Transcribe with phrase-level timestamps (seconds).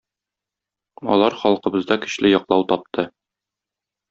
[1.15, 3.07] Алар халкыбызда көчле яклау тапты.